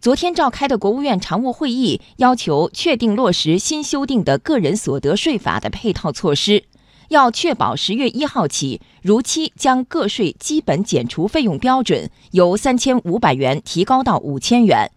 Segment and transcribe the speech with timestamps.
[0.00, 6.62] 昨天召开的国务院常务会议要求确定落实新修订的个人所得税法的配套措施，
[7.08, 14.92] 要确保十月一号起如期将个税基本减除费用标准由三千五百元提高到五千元。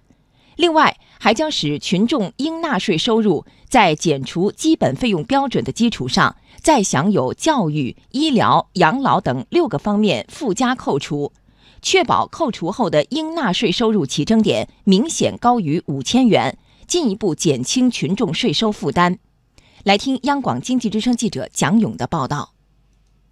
[0.55, 11.31] 另外，还将使群众应纳税收入在减除基本费用标准的基础上，再享有教育、医疗、养老等六个方面附加扣除。
[11.81, 16.57] 确保扣除后的应纳税收入起征点明显高于五千元，
[16.87, 19.17] 进一步减轻群众税收负担。
[19.83, 22.53] 来听央广经济之声记者蒋勇的报道。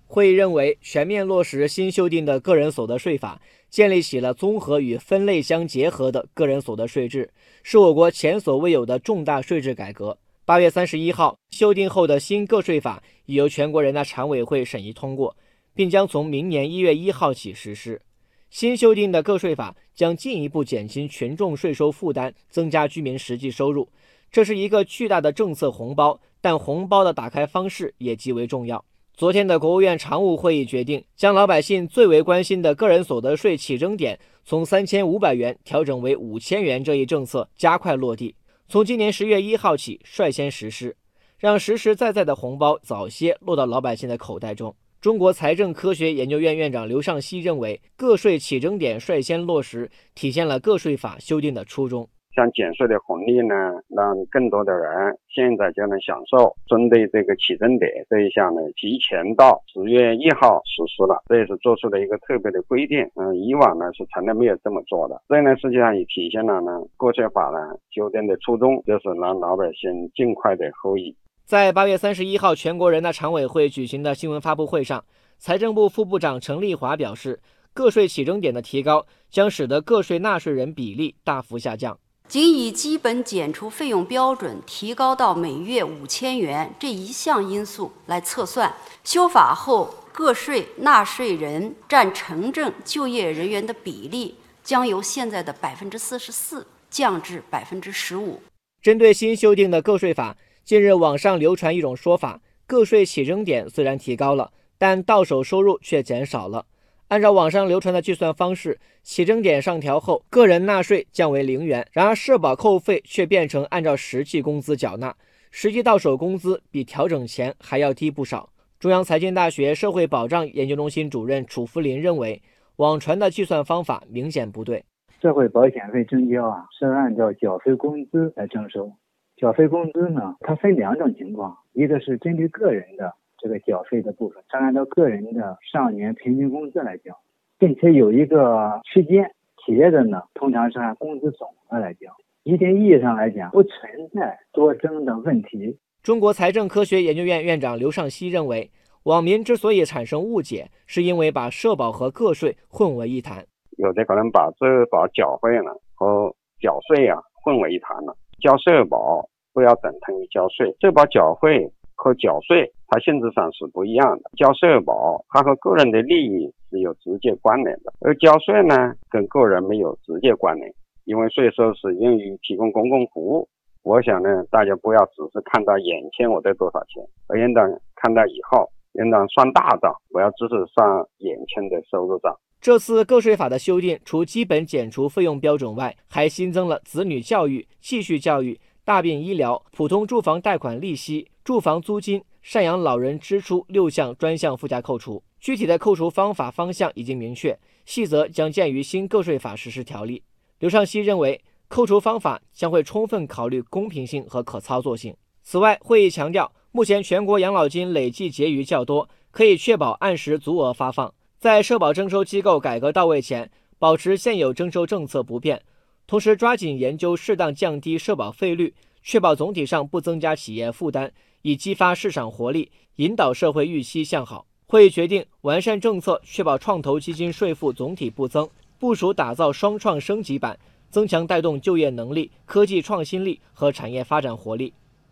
[0.08, 3.40] 会议认为，全面落实新修订的个人所得税法，
[3.70, 10.18] 建立起了综合与分类相结合的个人所得税制，是我国前所未有的重大税制改革。
[10.46, 15.38] 八月三十一号，修订后的新个税法已由全国人大常委会审议通过，
[15.76, 18.02] 并将从明年一月一号起实施。
[18.50, 23.90] 新修订的个税法将进一步减轻群众税收负担，增加居民实际收入，
[24.32, 26.20] 这是一个巨大的政策红包。
[26.42, 28.86] 但红包的打开方式也极为重要。
[29.14, 38.34] 昨天的国务院常务会议决定，将老百姓最为关心的个人所得税起征点从三千五百元调整为五千元这一政策加快落地，
[38.70, 40.96] 从今年十月一号起率先实施，
[41.38, 44.74] 让实实在在的红包早些落到老百姓的口袋中。
[45.02, 52.06] 中国财政科学研究院院长刘尚希认为，个税起征点率先落实，体现了个税法修订的初衷。
[52.36, 53.56] 像减税的红利呢，
[53.88, 56.54] 让更多的人现在就能享受。
[56.68, 63.00] 针对这个起征点这一项呢，提前到十月一号实施了，这也是做出了一个特别的规定。
[63.16, 65.22] 嗯，以往呢是从来没有这么做的。
[65.30, 71.16] 这呢实际上也体现了呢个税法呢修订的初衷，就是让老百姓尽快的受益。
[71.50, 75.04] 在八月三十一号全国人大常委会举行的新闻发布会上，
[75.40, 77.40] 财政部副部长陈丽华表示，
[77.74, 81.98] 个税起征点的提高将使得个税纳税人比例大幅下降。
[82.28, 88.72] 仅以基本减除费用标准提高到每月五千元这一项因素来测算，
[89.04, 98.40] 修法后个税纳税人占城镇就业人员的比例将由现在的百分之四十四降至百分之十五。
[98.84, 100.38] 针对新修订的个税法。
[100.70, 106.68] 近日，网上流传一种说法：个税起征点虽然提高了，但到手收入却减少了。
[107.08, 115.16] 按照网上流传的计算方式，起征点上调后，个人纳税降为零元，然而社保扣费却变成按照实际工资缴纳，
[115.50, 118.52] 实际到手工资比调整前还要低不少。
[118.80, 122.40] 中央财经大学社会保障研究中心主任楚福林认为，
[122.76, 124.86] 网传的计算方法明显不对。
[125.20, 128.94] 社会保险费征交啊，是按照缴费工资来征收。
[129.40, 137.18] 缴费工资呢，它分两种情况，一个是针对个人的这个缴费的部分，它按照个人的上年平均工资来缴，
[137.58, 139.32] 并且有一个区间。
[139.66, 142.08] 企业的呢，通常是按工资总额来缴。
[142.44, 145.78] 一定意义上来讲，不存在多征的问题。
[146.02, 148.72] 中国财政科学研究院院长刘尚希认为，
[149.04, 153.46] 网民之所以产生误解，是因为把社保和个税混为一谈。
[153.78, 158.16] 有的可能把社保缴费呢和缴税啊混为一谈了。
[158.40, 164.32] 交社保不要等同于交税，社保缴费和缴税它性质上是不一样的。
[164.38, 170.74] 交社保它和个人的利益是有直接关联的，而交税呢跟个人没有直接关联，
[171.06, 173.48] 因为税收是用于提供公共服务。
[173.84, 182.36] 我想呢，大家不要只是看到眼前我得多少钱，而应当看到以后，应当算大账，我要只是算眼前的收入账。
[182.62, 195.24] 这次个税法的修订，除基本减除费用标准外，还新增了子女教育、继续教育、大病医疗、普通住房贷款利息、住房租金、赡养老人支出六项专项附加扣除。
[195.40, 200.22] 具体的扣除方法方向已经明确，细则将见于新个税法实施条例。
[200.60, 205.16] 刘尚希认为，扣除方法将会充分考虑公平性和可操作性。
[205.44, 211.14] 此外，会议强调，目前全国养老金累计结余较多，可以确保按时足额发放。
[211.40, 215.64] 在社保征收机构改革到位前，保持现有征收政策不变，
[216.06, 221.10] 同时抓紧研究适当降低社保费率，确保总体上不增加企业负担，
[221.44, 224.46] 以激发市场活力，引导社会预期向好。
[224.66, 230.60] 会议决定完善政策，确保创投基金税负总体不增，部署打造双创升级版，
[230.90, 234.74] 增强带动就业能力、科技创新力和产业发展活力。